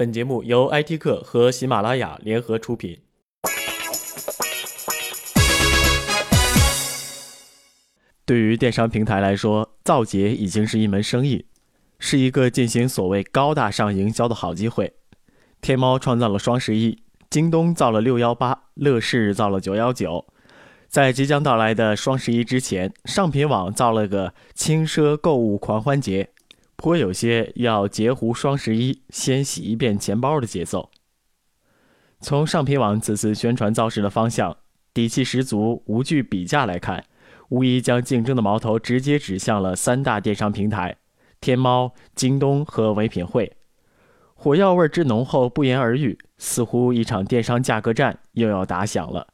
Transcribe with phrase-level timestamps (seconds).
[0.00, 3.00] 本节目由 IT 客和喜马拉雅联合出品。
[8.24, 11.44] 对于电商平台来说，造节已经是一门生意，
[11.98, 14.94] 是一个进行所谓高大上营销的好机会。
[15.60, 20.24] 天猫创造了双十一，京东造了六幺八，乐视造了九幺九。
[20.88, 26.30] 在即将到来的双十一之前，上品网造了个轻奢购物狂欢节。
[26.80, 30.90] 颇有些要截胡双十一，先洗一遍钱包的节奏。
[32.20, 34.56] 从上品网此次宣传造势的方向，
[34.94, 37.04] 底气十足、无惧比价来看，
[37.50, 40.96] 无疑将竞争的矛头直接指向了三大电商平台：
[41.38, 43.58] 天猫、京东和唯品会。
[44.32, 49.26] 火药味之浓厚不言而喻，似乎一场电商价格战又要打响了。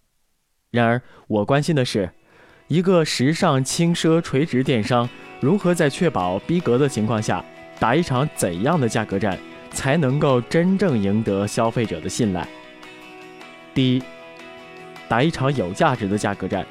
[0.73, 2.11] 然而，我关心的是，
[2.69, 5.09] 一个时尚轻奢垂直电商。
[5.39, 7.45] 如何在确保逼格的情况下，
[7.79, 9.39] 打一场怎样的价格战，
[9.71, 12.49] 才能够真正赢得消费者的信赖？
[13.75, 14.03] 第一，
[15.09, 16.67] 打一场有价值的价格战。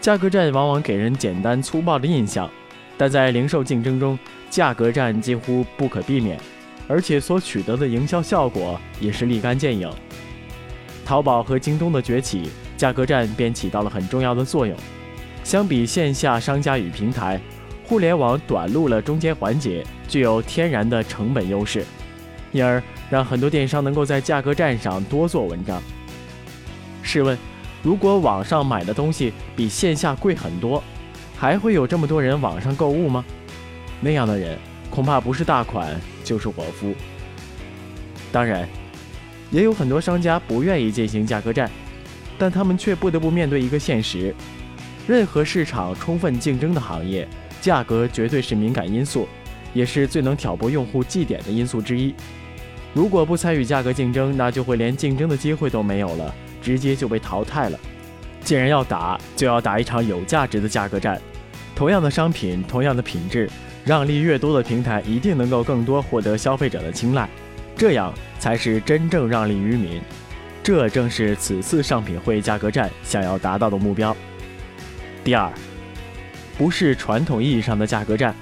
[0.00, 2.50] 价格战往往给人简单粗暴的印象，
[2.96, 4.18] 但在零售竞争中，
[4.50, 6.40] 价格战几乎不可避免，
[6.88, 9.88] 而且所取得的营销效果也是立竿见影。
[11.04, 14.76] 淘宝和京东的崛起，价格战便起到了很重要的作用。
[15.42, 17.40] 相比线下商家与平台，
[17.86, 21.84] 互联网短路了中间环节，具有天然的成本优势，
[22.50, 25.82] 因而让很多电商能够在价格战上多做文章。
[27.02, 27.36] 试问，
[27.82, 30.82] 如果网上买的东西比线下贵很多，
[31.36, 33.22] 还会有这么多人网上购物吗？
[34.00, 34.58] 那样的人
[34.90, 36.94] 恐怕不是大款就是伙夫。
[38.32, 38.66] 当然，
[39.50, 41.70] 也有很多商家不愿意进行价格战，
[42.38, 44.34] 但他们却不得不面对一个现实。
[45.06, 47.28] 任何市场充分竞争的行业，
[47.60, 49.28] 价格绝对是敏感因素，
[49.72, 52.14] 也是最能挑拨用户绩点的因素之一。
[52.94, 57.78] 如果不参与价格竞争，那就会连竞争的机会都没有了，直接就被淘汰了。
[58.42, 61.20] 既然要打，就要打一场有价值的价格战。
[61.74, 63.50] 同样的商品，同样的品质，
[63.84, 67.28] 让利越多的平台，一定能够更多获得消费者的青睐，
[67.76, 70.00] 这样才是真正让利于民。
[70.64, 74.16] 这正是此次商品会价格战想要达到的目标。
[75.22, 75.52] 第二，
[76.56, 78.34] 不是传统意义上的价格战。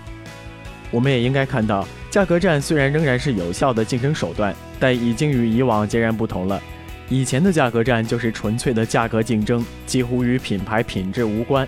[0.92, 6.62] 我们也应该看到，价格战虽然仍然是有效的竞争手段，但已经与以往截然不同了。
[7.08, 11.66] 以前的价格战就是纯粹的价格竞争，几乎与品牌品质无关。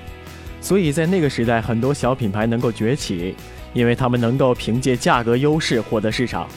[0.60, 3.34] 所以在那个时代，很多小品牌能够崛起，
[3.72, 6.48] 因为他们能够凭借价格优势获得市场。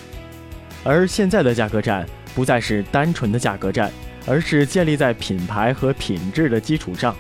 [0.88, 3.92] 而现在的价格战不再是单纯的价格战，
[4.26, 7.14] 而是建立在品牌和品质的基础上。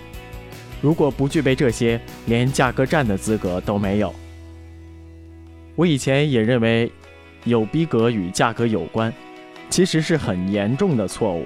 [0.79, 4.15] 如果不具备这些，连价格战的资格都没有。
[5.75, 6.89] 我以前也认为，
[7.43, 9.13] 有逼格与价格有关，
[9.69, 11.45] 其实是很严重的错误。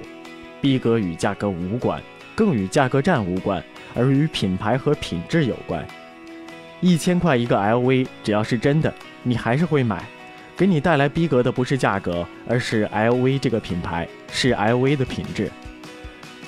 [0.60, 2.00] 逼格与价格无关，
[2.36, 3.60] 更与价格战无关，
[3.96, 5.84] 而与品牌和品质有关。
[6.80, 8.94] 一千块一个 LV，只要是真的，
[9.24, 10.04] 你还是会买。
[10.62, 15.50] 给你带来逼格的不是价格，而是 LV 这个品牌，是 LV 的品质。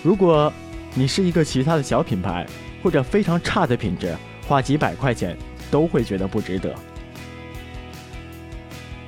[0.05, 0.53] 如果
[0.95, 2.47] 你是一个其他的小品牌，
[2.81, 4.15] 或者非常差的品质，
[4.47, 5.37] 花几百块钱
[5.69, 6.73] 都会觉得不值得。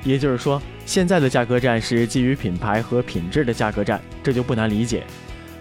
[0.03, 5.05] 也就是说，现在的价格战是基于品牌和品质的价格战，这就不难理解。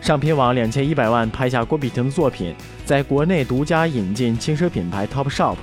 [0.02, 5.58] 上品网两千一百万拍下郭碧婷的作品，在国内独家引进轻奢品牌 Topshop，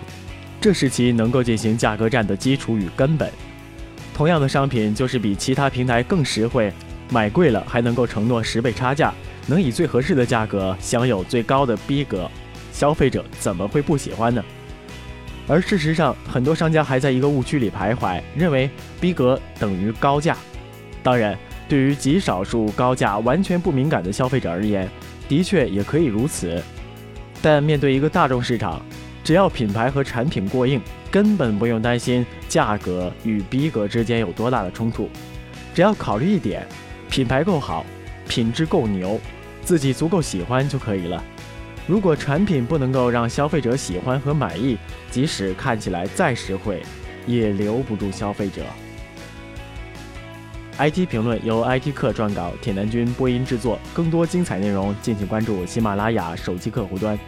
[0.60, 3.28] 这是其能够进行价格战的基础与根本。
[4.22, 6.72] 同样的商品，就是比其他平台更实惠，
[7.10, 9.12] 买贵了还能够承诺十倍差价，
[9.49, 12.31] 能以最合适的价格享有最高的逼格。
[12.71, 14.41] 消费者怎么会不喜欢呢？
[15.49, 20.37] 而事实上，很多商家还在一个误区里徘徊，认为逼格等于高价。
[21.03, 21.37] 当然，
[21.69, 24.88] 对于极少数高价完全不敏感的消费者而言，
[25.28, 26.62] 的确也可以如此。
[27.43, 28.81] 但面对一个大众市场，
[29.25, 35.09] 只要品牌和产品过硬，根本不用担心价格与逼格之间有多大的冲突。
[35.75, 36.67] 只要考虑一点，
[37.08, 37.87] 品牌够好，
[38.29, 39.20] 品质够牛，
[39.62, 41.23] 自己足够喜欢就可以了。
[41.87, 44.76] 如果产品不能够让消费者喜欢和满意，
[45.11, 46.82] 即使看起来再实惠，
[47.26, 48.62] 也留不住消费者。
[50.79, 53.79] IT 评论由 IT 客撰稿，铁男君播音制作。
[53.93, 57.19] 更多精彩内容，敬请关注喜马拉雅手机客户端。